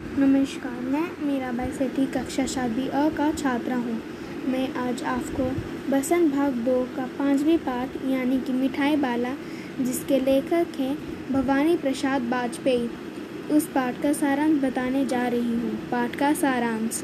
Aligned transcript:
नमस्कार, 0.00 0.80
मैं 0.82 1.26
मीराबाई 1.26 1.70
सेठी, 1.72 2.04
कक्षा 2.06 2.44
शादी 2.46 2.86
अ 2.88 3.08
का 3.08 3.30
छात्रा 3.32 3.76
हूँ। 3.76 3.98
मैं 4.48 4.68
आज 4.78 5.02
आपको 5.02 5.44
बसंत 5.90 6.32
भाग 6.34 6.54
दो 6.64 6.80
का 6.96 7.04
पाँचवीं 7.18 7.56
पाठ, 7.58 7.88
यानी 8.06 8.38
कि 8.40 8.52
मिठाई 8.52 8.96
बाला 8.96 9.34
जिसके 9.80 10.18
लेखक 10.20 10.80
हैं 10.80 10.96
भवानी 11.32 11.76
प्रसाद 11.76 12.28
वाजपेयी, 12.28 12.88
उस 13.50 13.66
पाठ 13.66 14.02
का 14.02 14.12
सारांश 14.12 14.60
बताने 14.62 15.04
जा 15.06 15.26
रही 15.26 15.54
हूँ। 15.54 15.72
पाठ 15.90 16.16
का 16.16 16.32
सारांश। 16.34 17.02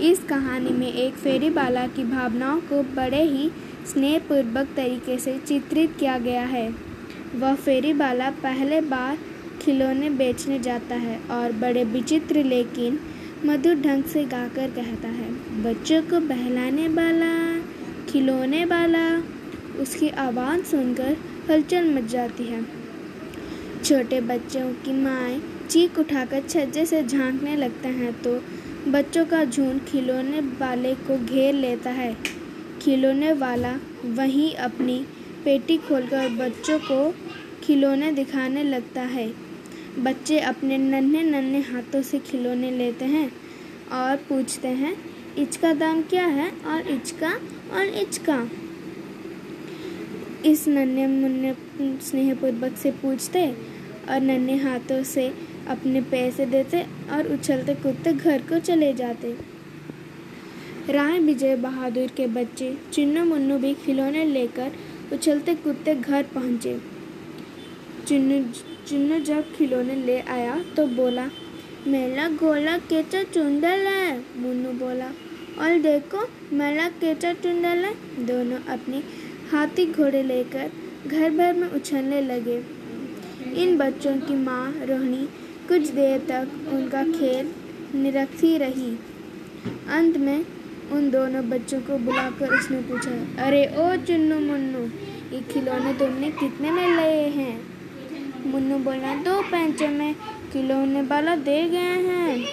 इस 0.00 0.24
कहानी 0.24 0.70
में 0.70 0.92
एक 0.92 1.14
फेरी 1.14 1.50
बाला 1.50 1.86
की 1.86 2.04
भावनाओं 2.04 2.60
को 2.62 2.82
बड़े 2.94 3.22
ही 3.22 3.50
स्नेहपूर्वक 3.86 4.74
तरीके 4.76 5.18
से 5.18 5.38
चित्रित 5.38 5.96
किया 6.00 6.18
गया 6.18 6.44
है। 6.46 6.68
वह 7.34 7.54
फेरी 7.54 7.92
बाला 7.94 8.30
पहले 8.42 8.80
बार 8.80 9.18
खिलौने 9.68 10.08
बेचने 10.10 10.58
जाता 10.58 10.94
है 10.94 11.18
और 11.30 11.52
बड़े 11.52 11.82
विचित्र 11.84 12.42
लेकिन 12.44 12.98
मधुर 13.46 13.74
ढंग 13.76 14.04
से 14.04 14.22
गाकर 14.24 14.70
कहता 14.70 15.08
है, 15.08 15.28
बच्चों 15.62 16.00
को 16.02 16.20
बहलाने 16.20 16.86
वाला, 16.88 17.32
खिलौने 18.08 18.64
वाला। 18.64 19.02
उसकी 19.80 20.08
आवाज़ 20.18 20.62
सुनकर 20.64 21.16
हलचल 21.50 21.90
मच 21.94 22.04
जाती 22.04 22.44
है। 22.44 22.62
छोटे 23.84 24.20
बच्चों 24.20 24.62
की 24.84 24.92
माएँ 25.02 25.40
चीख 25.70 25.98
उठाकर 25.98 26.42
छज्जे 26.48 26.84
से 26.86 27.02
झांकने 27.02 27.56
लगते 27.56 27.88
हैं 27.90 28.12
तो 28.22 28.32
बच्चों 28.90 29.24
का 29.26 29.44
झुंड 29.44 29.80
खिलौने 29.86 30.40
वाले 30.60 30.94
को 31.02 31.18
घेर 31.24 31.54
लेता 31.54 31.90
है। 31.90 32.14
खिलौने 32.82 33.32
वाला 33.34 33.74
वहीं 34.14 34.52
अपनी 34.66 34.98
पेटी 35.44 35.76
खोलकर 35.78 36.28
बच्चों 36.38 36.78
को 36.80 37.10
खिलौने 37.62 38.10
दिखाने 38.12 38.62
लगता 38.64 39.02
है। 39.08 39.26
बच्चे 39.96 40.38
अपने 40.38 40.78
नन्हे 40.78 41.22
नन्हे 41.22 41.60
हाथों 41.62 42.02
से 42.02 42.18
खिलौने 42.18 42.70
लेते 42.70 43.04
हैं 43.04 43.30
और 43.92 44.16
पूछते 44.28 44.68
हैं 44.68 44.94
इचका 45.38 45.72
दाम 45.72 46.02
क्या 46.02 46.26
है? 46.26 46.50
और 46.66 46.88
इचका 46.88 47.32
और 47.72 47.86
इचका 47.96 48.38
इस 50.46 50.66
नन्हे 50.68 51.06
मुन्ने 51.06 51.54
स्नेहपूर्वक 52.00 52.76
से 52.76 52.90
पूछते 52.92 53.46
और 54.10 54.20
नन्हे 54.20 54.56
हाथों 54.56 55.02
से 55.04 55.26
अपने 55.68 56.00
पैसे 56.10 56.46
देते 56.46 56.82
और 57.12 57.32
उछलते 57.32 57.74
कूदते 57.74 58.12
घर 58.12 58.42
को 58.42 58.58
चले 58.58 58.92
जाते। 58.92 59.34
राय 60.90 61.18
विजय 61.18 61.56
बहादुर 61.56 62.06
के 62.06 62.26
बच्चे 62.26 62.76
चिन्नू 62.92 63.24
मुन्नू 63.24 63.58
भी 63.58 63.74
खिलौने 63.74 64.24
लेकर 64.24 64.72
उछलते 65.12 65.54
कूदते 65.54 65.94
घर 65.94 66.22
पहुँचे। 66.34 66.78
चिन्नू 68.06 68.42
चिन्नू 68.88 69.18
जब 69.20 69.50
खिलौने 69.54 69.94
ले 69.96 70.18
आया 70.34 70.54
तो 70.76 70.86
बोला 70.88 71.24
मेरा 71.86 72.28
गोला 72.32 72.76
केचा 72.80 73.22
चुंदल 73.24 73.86
है? 73.86 74.18
मुन्नू 74.36 74.70
बोला, 74.78 75.10
और 75.58 75.78
देखो 75.78 76.24
मेरा 76.52 76.88
केचा 77.00 77.32
चुंदल 77.34 77.84
है? 77.84 77.92
दोनों 78.26 78.58
अपने 78.74 79.02
हाथी 79.52 79.86
घोड़े 79.86 80.22
लेकर 80.22 80.70
घर 81.06 81.30
भर 81.30 81.52
में 81.52 81.68
उछलने 81.70 82.20
लगे। 82.22 82.56
इन 83.62 83.76
बच्चों 83.78 84.16
की 84.18 84.34
माँ 84.36 84.72
रोहिणी 84.82 85.24
कुछ 85.68 85.88
देर 85.90 86.18
तक 86.28 86.72
उनका 86.72 87.04
खेल 87.04 87.52
निरखती 87.94 88.56
रही। 88.58 88.90
अंत 89.90 90.16
में 90.16 90.44
उन 90.92 91.10
दोनों 91.10 91.48
बच्चों 91.50 91.80
को 91.80 91.98
बुलाकर 92.00 92.58
उसने 92.58 92.82
पूछा, 92.82 93.10
अरे 93.46 93.64
ओ 93.78 93.94
चुन्नू 94.06 94.38
मुन्नू, 94.42 94.84
ये 95.32 95.40
खिलौने 95.52 95.92
तुमने 95.94 96.30
कितने 96.40 96.70
में 96.70 96.86
लिए 96.86 97.26
हैं? 97.34 97.77
मुन्नू 98.46 98.78
बोला, 98.78 99.14
दो 99.14 99.40
पैंचे 99.42 99.88
में 99.88 100.14
खिलौने 100.52 101.02
वाला 101.02 101.36
दे 101.36 101.62
गए 101.68 101.96
हैं। 102.04 102.44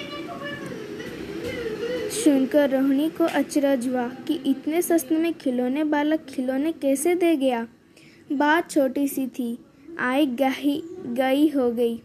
सुनकर 2.14 2.70
रोहिणी 2.70 3.10
को 3.10 3.24
अचरज 3.24 3.88
हुआ 3.88 4.08
कि 4.28 4.40
इतने 4.46 4.82
सस्ते 4.82 5.18
में 5.18 5.34
खिलौने 5.34 5.84
वाला 5.84 6.16
खिलौने 6.26 6.72
कैसे 6.72 7.16
दे 7.16 7.36
गया। 7.36 7.68
बात 8.32 8.70
छोटी 8.72 9.08
सी 9.08 9.28
थी 9.30 9.58
आई 10.00 10.26
गही, 10.26 10.82
गई 11.08 11.48
हो 11.50 11.72
गई। 11.72 11.98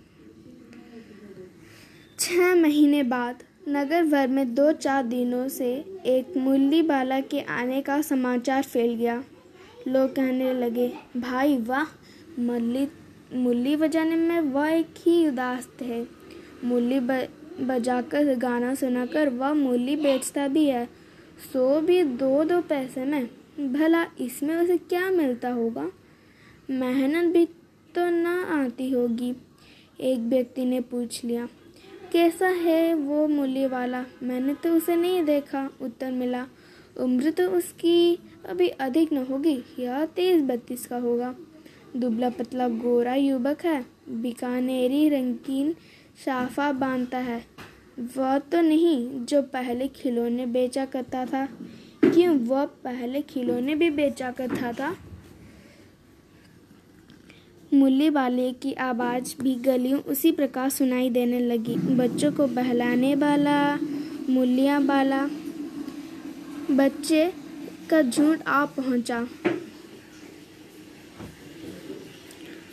छह 2.19 2.55
महीने 2.55 3.03
बाद 3.03 3.43
नगर 3.69 4.05
भर 4.05 4.29
में 4.29 4.55
दो 4.55 4.71
चार 4.73 5.03
दिनों 5.03 5.49
से 5.49 5.73
एक 6.07 6.37
मुरली 6.37 6.83
बाला 6.83 7.21
के 7.21 7.41
आने 7.41 7.81
का 7.83 8.01
समाचार 8.03 8.63
फैल 8.63 8.95
गया। 8.95 9.23
लोग 9.89 10.15
कहने 10.15 10.53
लगे, 10.55 10.89
भाई 11.17 11.57
वाह 11.59 11.87
मल्ली 12.43 12.87
मुरली 13.33 13.75
बजाने 13.77 14.17
में 14.17 14.41
वह 14.41 14.69
एक 14.69 14.95
ही 14.99 15.27
उदास 15.29 15.69
है। 15.83 16.07
मुरली 16.65 17.01
बजाकर 17.65 18.35
गाना 18.35 18.75
सुनाकर 18.75 19.29
वह 19.29 19.53
मुरली 19.53 19.97
बेचता 19.97 20.47
भी 20.49 20.65
है। 20.67 20.85
सो 21.53 21.81
भी 21.81 22.03
दो 22.03 22.45
दो 22.45 22.61
पैसे 22.61 23.05
में। 23.05 23.29
भला 23.73 24.05
इसमें 24.21 24.55
उसे 24.57 24.77
क्या 24.79 25.11
मिलता 25.11 25.51
होगा? 25.51 25.91
मेहनत 26.71 27.33
भी 27.33 27.45
तो 27.95 28.09
ना 28.11 28.35
आती 28.55 28.91
होगी। 28.91 29.35
एक 30.01 30.19
व्यक्ति 30.19 30.65
ने 30.65 30.81
पूछ 30.81 31.25
लिया, 31.25 31.49
कैसा 32.13 32.49
है 32.49 32.95
वो 32.95 33.27
मूल्य 33.29 33.67
वाला? 33.67 34.05
मैंने 34.23 34.55
तो 34.55 34.73
उसे 34.73 34.97
नहीं 34.97 35.25
देखा, 35.25 35.69
उत्तर 35.81 36.11
मिला, 36.13 36.47
उम्र 36.97 37.31
तो 37.31 37.49
उसकी 37.49 38.19
अभी 38.49 38.69
अधिक 38.69 39.13
न 39.13 39.25
होगी 39.25 39.59
या 39.79 40.05
तेईस 40.07 40.43
बत्तीस 40.43 40.87
का 40.87 40.97
होगा। 40.97 41.35
दुबला 41.97 42.29
पतला 42.29 42.69
गोरा 42.69 43.15
युवक 43.15 43.59
है। 43.65 43.87
बीकानेरी 44.09 45.09
रंगीन 45.09 45.73
साफा 46.25 46.73
बांधता 46.73 47.19
है। 47.19 47.45
वह 48.17 48.39
तो 48.39 48.61
नहीं, 48.61 49.25
जो 49.25 49.43
पहले 49.43 49.89
खिलौने 49.89 50.47
बेचा 50.47 50.85
करता 50.85 51.27
था। 51.27 51.47
क्यों, 52.05 52.39
वह 52.39 52.65
पहले 52.65 53.21
खिलौने 53.21 53.75
भी 53.75 53.91
बेचा 53.91 54.31
करता 54.31 54.73
था? 54.73 54.97
मूल्य 57.75 58.11
वाले 58.11 58.53
की 58.53 58.73
आवाज़ 58.73 59.43
भी 59.43 59.55
गलियों 59.55 60.01
उसी 60.01 60.33
प्रकार 60.33 60.69
सुनाई 60.69 61.11
देने 61.11 61.41
लगी। 61.41 61.77
बच्चों 61.77 62.33
को 62.33 62.47
बहलाने 62.47 63.15
वाला 63.15 63.77
मूलिया 64.31 64.79
वाला। 64.79 65.29
बच्चे 66.71 67.33
का 67.91 68.03
झूठ 68.03 68.39
आ 68.47 68.65
पहुँचा। 68.65 69.29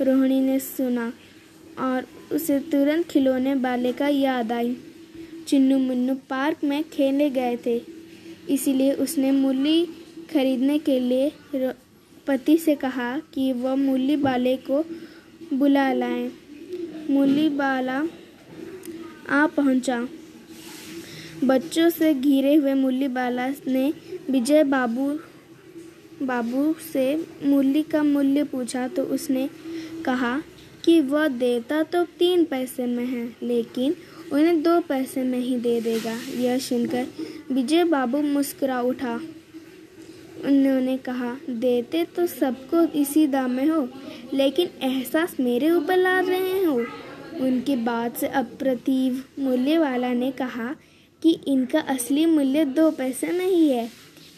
रोहिणी 0.08 0.40
ने 0.42 0.60
सुना 0.60 1.12
और 1.80 2.06
उसे 2.32 2.60
तुरंत 2.72 3.08
खिलौने 3.08 3.54
वाले 3.56 3.92
का 3.94 4.08
याद 4.08 4.52
आई। 4.52 4.76
चिन्नू 5.48 5.78
मुन्नू 5.80 6.16
पार्क 6.30 6.64
में 6.64 6.84
खेलने 6.84 7.30
गए 7.30 7.58
थे, 7.66 7.82
इसीलिए 8.50 8.94
उसने 8.96 9.32
मूली 9.34 9.86
खरीदने 10.32 10.78
के 10.80 11.00
लिए 11.00 11.32
पति 12.28 12.58
से 12.58 12.76
कहा 12.76 13.18
कि 13.34 13.52
वह 13.54 13.76
मूली 13.78 14.16
वाले 14.18 14.56
को 14.62 14.84
बुला 15.54 15.92
लाए। 15.94 16.30
मूली 17.10 17.48
वाला 17.50 18.04
आ 19.30 19.46
पहुँचा। 19.48 20.08
बच्चों 21.44 21.90
से 21.90 22.14
घिरे 22.14 22.54
हुए 22.56 22.74
मूली 22.74 23.08
वाला 23.08 23.48
ने 23.68 23.92
विजय 24.30 24.64
बाबू 24.66 25.10
बाबू 26.22 26.74
से 26.84 27.06
मूली 27.44 27.84
का 27.84 28.04
मूल्य 28.04 28.44
पूछा 28.44 28.88
तो 28.88 29.04
उसने 29.06 29.50
कहा 30.08 30.38
कि 30.86 31.00
वह 31.02 31.28
देता 31.28 31.82
तो 31.84 32.04
तीन 32.20 32.46
पैसे 32.46 32.86
में 32.86 33.06
है, 33.06 33.26
लेकिन 33.44 33.96
उन्हें 34.34 34.62
दो 34.64 34.80
पैसे 34.80 35.24
में 35.24 35.40
ही 35.40 35.56
दे 35.58 35.80
देगा। 35.82 36.18
यह 36.38 36.58
सुनकर 36.58 37.08
विजय 37.52 37.84
बाबू 37.84 38.22
मुस्कुरा 38.22 38.82
उठा। 38.82 39.20
उन्होंने 40.46 40.98
कहा, 40.98 41.36
देते 41.50 42.04
तो 42.16 42.26
सबको 42.28 42.82
इसी 43.00 43.28
दाम 43.28 43.52
में 43.52 43.68
हो, 43.68 43.88
लेकिन 44.34 44.70
एहसास 44.84 45.36
मेरे 45.40 45.72
ऊपर 45.72 45.98
ला 45.98 46.20
रहे 46.20 46.64
हो। 46.64 46.76
उनकी 47.42 47.76
बात 47.76 48.18
से 48.18 48.28
अप्रतिव 48.28 49.24
मूल्य 49.40 49.78
वाला 49.78 50.14
ने 50.14 50.32
कहा 50.32 50.76
कि 51.22 51.40
इनका 51.48 51.80
असली 51.90 52.26
मूल्य 52.26 52.66
दो 52.66 52.90
पैसे 52.92 53.32
में 53.32 53.46
ही 53.46 53.68
है। 53.70 53.88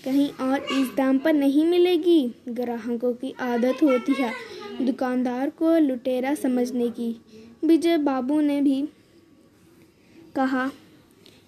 कहीं 0.06 0.30
और 0.42 0.66
इस 0.72 0.88
दाम 0.98 1.18
पर 1.18 1.34
नहीं 1.34 1.66
मिलेगी। 1.66 2.34
ग्राहकों 2.50 3.14
की 3.14 3.34
आदत 3.42 3.84
होती 3.84 4.14
है 4.14 4.32
दुकानदार 4.82 5.50
को 5.50 5.78
लुटेरा 5.78 6.34
समझने 6.36 6.90
की। 6.90 7.16
विजय 7.66 7.98
बाबू 7.98 8.40
ने 8.42 8.62
भी 8.62 8.82
कहा 10.36 10.70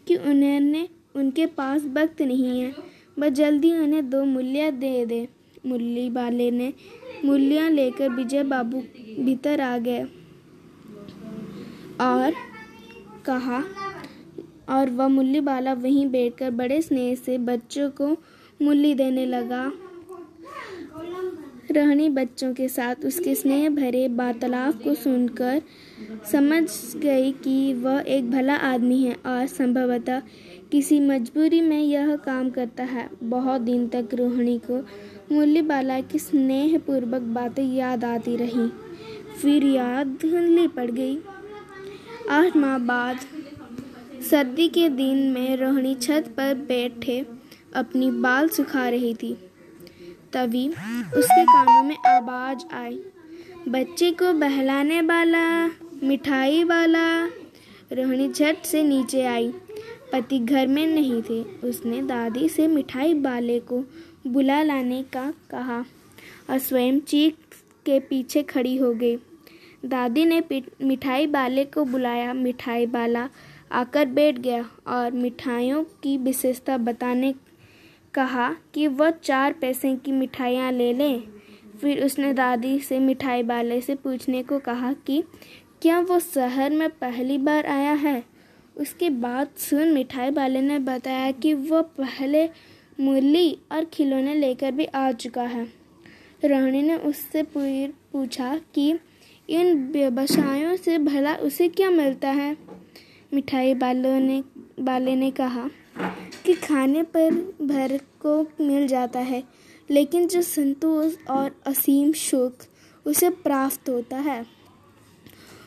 कि 0.07 0.16
उन्होंने 0.16 0.88
उनके 1.16 1.45
पास 1.45 1.86
वक्त 1.94 2.22
नहीं 2.22 2.60
है। 2.62 2.74
बस 3.19 3.31
जल्दी 3.31 3.72
उन्हें 3.74 4.10
दो 4.10 4.24
मूल्य 4.25 4.72
दे 4.72 5.06
दे। 5.06 5.28
मूल्य 5.66 6.10
वाले 6.10 6.50
ने 6.51 6.74
मूल्य 7.25 7.69
लेकर 7.69 8.10
विजय 8.10 8.44
बाबू 8.44 8.81
भीतर 9.19 9.62
आ 9.62 9.77
गए 9.77 10.04
और 12.01 12.34
कहा, 13.25 13.63
और 14.69 14.89
वह 14.89 15.07
मूल्य 15.07 15.39
वाला 15.39 15.74
वहीं 15.74 16.07
बैठकर 16.07 16.51
बड़े 16.51 16.81
स्नेह 16.81 17.13
से 17.16 17.38
बच्चों 17.38 17.89
को 17.92 18.07
मूल्य 18.62 18.94
देने 18.94 19.25
लगा। 19.25 19.72
रहनी 21.71 22.09
बच्चों 22.09 22.53
के 22.53 22.68
साथ 22.68 22.95
उसके 23.06 23.35
स्नेह 23.35 23.69
भरे 23.69 24.07
वार्तालाप 24.07 24.81
को 24.83 24.95
सुनकर 24.95 25.62
समझ 26.31 26.63
गई 26.95 27.31
कि 27.31 27.73
वह 27.73 28.03
एक 28.07 28.31
भला 28.31 28.56
आदमी 28.56 29.01
है 29.03 29.15
और 29.25 29.47
संभवतः 29.47 30.21
किसी 30.71 31.00
मजबूरी 31.00 31.62
में 31.62 31.81
यह 31.81 32.15
काम 32.15 32.50
करता 32.50 32.83
है। 32.83 33.09
बहुत 33.23 33.62
दिन 33.62 33.88
तक 33.88 34.09
रोहिणी 34.13 34.57
को 34.69 34.85
मुरली 35.35 35.62
बाला 35.62 36.00
की 36.01 36.19
स्नेहपूर्वक 36.19 37.21
बातें 37.21 37.63
याद 37.74 38.06
आती 38.06 38.35
रहीं। 38.35 38.69
फिर 39.41 39.63
याद 39.65 40.07
धुंधली 40.21 40.67
पड़ 40.67 40.91
गई। 40.91 41.17
आठ 42.29 42.56
माह 42.56 42.77
बाद 42.77 43.19
सर्दी 44.29 44.67
के 44.67 44.89
दिन 44.89 45.17
में 45.31 45.57
रोहिणी 45.57 45.95
छत 45.95 46.33
पर 46.38 46.53
बैठे 46.56 47.25
अपनी 47.75 48.12
बाल 48.12 48.50
सुखा 48.50 48.89
रही 48.89 49.13
थी। 49.13 49.38
तभी 50.33 50.68
उसके 50.68 51.44
कानों 51.44 51.83
में 51.83 51.98
आवाज़ 52.07 52.63
आई। 52.74 53.00
बच्चे 53.68 54.12
को 54.12 54.31
बहलाने 54.33 55.01
वाला, 55.01 55.68
मिठाई 56.04 56.63
वाला 56.63 57.25
रोहिणी 57.94 58.28
झट 58.30 58.63
से 58.66 58.83
नीचे 58.83 59.25
आई। 59.25 59.51
पति 60.13 60.39
घर 60.39 60.68
में 60.68 60.86
नहीं 60.88 61.22
थे। 61.22 61.42
उसने 61.68 62.01
दादी 62.01 62.50
से 62.50 62.68
मिठाई 62.68 63.13
वाले 63.13 63.60
को 63.60 63.83
बुला 64.28 64.62
लाने 64.63 65.04
का 65.04 65.33
कहा 65.51 65.86
और 66.50 66.57
स्वयं 66.57 67.00
चीख 67.00 67.36
के 67.86 68.00
पीछे 68.00 68.44
खड़ी 68.44 68.75
हो 68.77 68.94
गई। 68.94 69.16
दादी 69.86 70.25
ने 70.25 70.42
मिठाई 70.81 71.27
वाले 71.27 71.63
को 71.66 71.86
बुलाया। 71.86 72.34
मिठाई 72.34 72.86
वाला 72.86 73.30
आकर 73.72 74.06
बैठ 74.06 74.39
गया 74.39 74.66
और 74.88 75.12
मिठाइयों 75.12 75.84
की 76.04 76.18
विशेषता 76.18 76.77
बताने 76.77 77.34
कहा 78.13 78.56
कि 78.74 78.88
वह 78.88 79.12
चार 79.12 79.54
पैसे 79.54 79.96
की 79.96 80.12
मिठाइयाँ 80.12 80.72
ले 80.72 80.94
लें। 80.94 81.24
फिर 81.81 82.06
उसने 82.06 82.34
दादी 82.34 82.80
से 82.80 83.00
मिठाई 83.00 83.44
वाले 83.44 83.81
से 83.81 83.96
पूछने 83.96 84.44
को 84.44 84.60
कहा 84.60 84.94
कि, 84.94 85.24
क्या 85.81 86.00
वो 86.00 86.19
शहर 86.19 86.69
में 86.69 86.90
पहली 86.90 87.38
बार 87.38 87.66
आया 87.66 87.94
है? 87.94 88.24
उसके 88.78 89.10
बाद 89.10 89.48
सुन 89.58 89.88
मिठाई 89.88 90.30
वाले 90.30 90.62
ने 90.62 90.80
बताया 90.80 91.31
कि 91.31 91.54
वह 91.54 91.81
पहले 91.81 92.50
मुरली 93.00 93.58
और 93.72 93.86
खिलौने 93.86 94.36
लेकर 94.36 94.72
भी 94.72 94.86
आ 94.86 95.12
चुका 95.12 95.44
है। 95.44 95.68
रोहिणी 96.46 96.81
ने 96.81 96.96
उससे 96.96 97.44
पूछा 97.58 98.62
कि, 98.75 99.00
इन 99.50 99.92
व्यवसायों 99.92 100.75
से 100.75 100.98
भला 100.98 101.36
उसे 101.36 101.68
क्या 101.68 101.90
मिलता 101.90 102.30
है? 102.30 102.58
मिठाई 103.34 103.74
वालों 103.74 104.19
ने, 104.19 104.44
वाले 104.80 105.16
ने 105.16 105.31
कहा 105.31 105.69
कि 106.45 106.53
खाने 106.53 107.03
पर 107.03 107.33
भर 107.61 107.97
को 107.97 108.41
मिल 108.61 108.88
जाता 108.88 109.19
है, 109.19 109.43
लेकिन 109.89 110.27
जो 110.27 110.41
संतोष 110.41 111.15
और 111.29 111.55
असीम 111.65 112.11
सुख 112.11 112.53
उसे 113.05 113.29
प्राप्त 113.29 113.89
होता 113.89 114.17
है। 114.17 114.45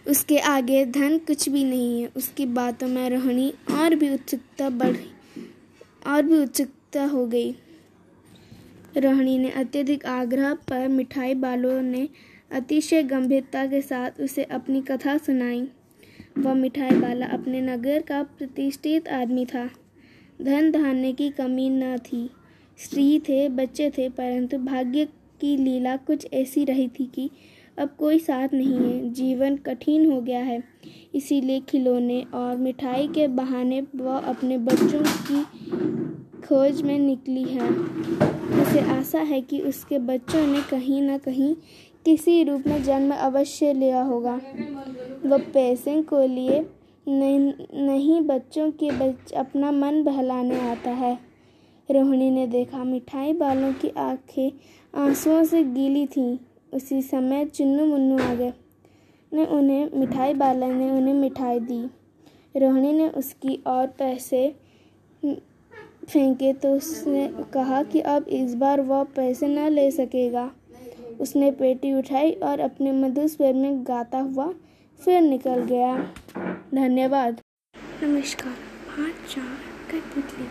उसके 0.08 0.38
आगे 0.38 0.84
धन 0.86 1.18
कुछ 1.18 1.48
भी 1.48 1.64
नहीं 1.64 2.02
है। 2.02 2.10
उसकी 2.16 2.46
बातों 2.46 2.88
में 2.88 3.10
रोहिणी 3.10 3.54
और 3.70 3.94
भी 3.94 4.10
उत्सुकता 4.10 4.70
बढ़ी, 4.70 5.10
और 6.06 6.22
भी 6.22 6.38
उत्सुकता 6.38 7.04
हो 7.04 7.26
गई। 7.26 7.52
रोहिणी 8.96 9.38
ने 9.38 9.50
अत्यधिक 9.50 10.06
आग्रह 10.06 10.54
पर 10.54 10.88
मिठाई 10.88 11.34
बालों 11.34 11.82
ने 11.82 12.08
अतिशय 12.52 13.02
गंभीरता 13.02 13.66
के 13.66 13.82
साथ 13.82 14.20
उसे 14.20 14.44
अपनी 14.44 14.82
कथा 14.82 15.16
सुनाई। 15.18 15.68
वह 16.38 16.54
मिठाई 16.54 16.96
वाला 16.96 17.26
अपने 17.26 17.60
नगर 17.60 18.02
का 18.02 18.22
प्रतिष्ठित 18.22 19.08
आदमी 19.08 19.46
था। 19.46 19.70
धन 20.44 20.70
धान्य 20.72 21.12
की 21.12 21.30
कमी 21.30 21.70
न 21.70 21.98
थी। 21.98 22.30
स्त्री 22.78 23.18
थे, 23.18 23.48
बच्चे 23.48 23.90
थे, 23.90 24.08
परंतु 24.08 24.58
भाग्य 24.58 25.04
की 25.40 25.56
लीला 25.56 25.96
कुछ 25.96 26.26
ऐसी 26.32 26.64
रही 26.64 26.88
थी 26.88 27.04
कि 27.14 27.30
अब 27.78 27.94
कोई 27.98 28.18
साथ 28.18 28.48
नहीं 28.54 28.78
है। 28.78 29.12
जीवन 29.12 29.56
कठिन 29.56 30.12
हो 30.12 30.20
गया 30.20 30.40
है, 30.40 30.62
इसीलिए 31.14 31.60
खिलौने 31.60 32.24
और 32.34 32.56
मिठाई 32.56 33.08
के 33.08 33.28
बहाने 33.28 33.80
वह 33.96 34.18
अपने 34.18 34.58
बच्चों 34.58 35.02
की 35.30 35.42
खोज 36.42 36.82
में 36.82 36.98
निकली 36.98 37.44
है। 37.44 37.70
उसे 38.60 38.80
आशा 38.80 39.20
है 39.20 39.40
कि 39.40 39.60
उसके 39.60 39.98
बच्चों 39.98 40.46
ने 40.46 40.60
कहीं 40.60 41.02
ना 41.02 41.18
कहीं 41.18 41.54
किसी 42.04 42.42
रूप 42.44 42.66
में 42.66 42.82
जन्म 42.82 43.14
अवश्य 43.14 43.72
लिया 43.72 44.02
होगा। 44.02 44.40
वह 45.26 45.38
पैसे 45.38 46.02
को 46.02 46.26
लिए 46.26 46.66
नहीं, 47.08 47.52
नहीं 47.74 48.20
बच्चों 48.20 48.70
के 48.70 48.90
बच 48.90 49.32
अपना 49.32 49.70
मन 49.72 50.02
बहलाने 50.04 50.60
आता 50.60 50.90
है। 50.90 51.18
रोहिणी 51.90 52.30
ने 52.30 52.46
देखा 52.46 52.84
मिठाई 52.84 53.32
बालों 53.32 53.72
की 53.72 53.88
आँखें 53.88 54.52
आंसुओं 54.94 55.44
से 55.44 55.64
गीली 55.64 56.06
थीं। 56.06 56.38
उसी 56.74 57.02
समय 57.02 57.44
चुन्नू 57.44 57.86
मुन्नू 57.86 58.18
आ 58.18 58.34
गए। 58.34 58.52
ने 59.32 59.46
उन्हें 59.46 59.90
मिठाई 59.94 60.34
वाले 60.34 60.66
ने 60.66 60.90
उन्हें 60.90 61.14
मिठाई 61.14 61.60
दी। 61.60 61.84
रोहिणी 62.56 62.92
ने 62.92 63.08
उसकी 63.08 63.62
और 63.66 63.86
पैसे 63.86 64.54
फेंके 66.08 66.52
तो 66.52 66.72
उसने 66.72 67.28
कहा 67.54 67.82
कि 67.82 68.00
अब 68.00 68.28
इस 68.28 68.54
बार 68.54 68.80
वह 68.80 69.02
पैसे 69.04 69.48
न 69.48 69.68
ले 69.68 69.90
सकेगा। 69.90 70.50
उसने 71.20 71.50
पेटी 71.50 71.92
उठाई 71.92 72.32
और 72.32 72.60
अपने 72.60 72.92
मधुर 72.92 73.26
स्वर 73.26 73.52
में 73.52 73.84
गाता 73.84 74.20
हुआ 74.20 74.54
फिर 75.00 75.20
निकल 75.20 75.62
गया। 75.64 75.96
धन्यवाद। 76.74 77.40
नमस्कार 78.02 78.52
पाँच 78.88 79.34
चार 79.34 79.56
कठपुतली 79.90 80.46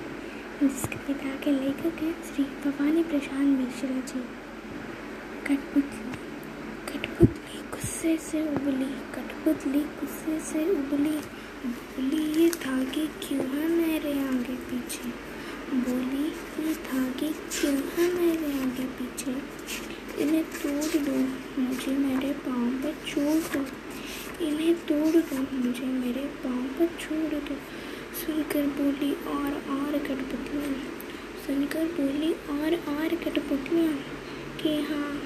जिसके 0.68 0.96
पिता 0.96 1.36
के 1.36 1.52
लेखक 1.52 2.02
हैं 2.04 2.24
श्री 2.24 2.44
भवानी 2.44 3.04
प्रशांत 3.04 3.60
मिश्रा 3.60 4.00
जी। 4.02 4.22
कठपुतली 5.48 6.12
कठपुतली 6.92 7.62
गुस्से 7.72 8.18
से 8.18 8.42
उबली 8.48 8.92
कठपुतली 9.16 9.80
गुस्से 9.80 10.40
से 10.40 10.70
उबली। 10.70 11.18
बोली, 11.66 12.42
ये 12.42 12.50
धागे 12.50 13.08
क्यों 13.08 13.46
है 13.46 13.68
मेरे 13.68 14.14
आगे 14.20 14.56
पीछे? 14.56 15.10
बोली, 15.74 16.26
ये 16.68 16.74
धागे 16.74 17.32
क्यों 17.32 17.74
है 17.74 18.14
मेरे 18.14 18.60
आगे 18.62 18.86
पीछे? 18.86 19.36
इन्हें 20.24 20.44
तोड़ 20.44 21.02
दो, 21.02 21.18
मुझे 21.62 21.92
मेरे 21.92 22.34
पाँव 22.34 22.70
पर 22.70 22.96
छोड़ 23.08 23.58
दो। 23.58 23.66
इन्हें 24.42 24.76
तोड़ 24.76 25.22
दो 25.22 25.58
मुझे 25.58 25.86
मेरे 25.86 26.22
पाँव 26.22 26.64
पर 26.64 26.88
छोड़ 27.00 27.40
दो। 27.40 27.56
सुनकर 28.14 28.66
बोली 28.68 29.14
और 29.14 29.54
और 29.70 30.00
कठपुतलियाँ। 30.00 30.74
सुनकर 31.48 31.86
बोली 31.86 32.34
और 32.34 32.96
और 32.96 33.16
कठपुतलियाँ, 33.16 33.94
कि 34.64 34.82
हाँ 34.82 35.22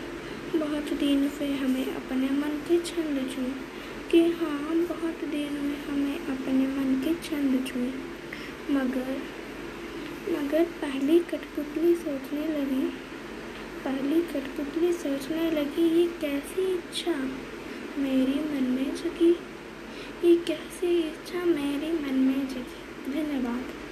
बहुत 0.55 0.93
दिन 0.93 1.29
से 1.29 1.53
हमें 1.53 1.95
अपने 1.95 2.29
मन 2.29 2.61
के 2.67 2.79
छंद 2.79 3.31
छुए। 3.35 3.51
कि 4.11 4.31
हाँ 4.31 4.75
बहुत 4.75 5.29
दिन 5.29 5.53
में 5.53 5.85
हमें 5.85 6.19
अपने 6.19 6.67
मन 6.67 7.01
के 7.03 7.13
छंद 7.13 7.67
छुए। 7.67 7.93
मगर 8.73 9.21
मगर 10.29 10.63
पहली 10.63 11.19
कठपुतली 11.19 11.95
सोचने 11.95 12.47
लगी, 12.47 12.87
पहली 13.83 14.21
कठपुतली 14.21 14.93
सोचने 14.93 15.51
लगी, 15.51 16.01
ये 16.01 16.07
कैसी 16.21 16.73
इच्छा 16.73 17.29
मेरी 17.97 18.39
मन 18.39 18.67
में 18.71 18.95
जगी। 18.95 19.31
ये 20.27 20.35
कैसी 20.35 20.99
इच्छा 20.99 21.45
मेरे 21.45 21.91
मन 21.93 22.13
में 22.13 22.47
जगी। 22.47 23.13
धन्यवाद। 23.13 23.86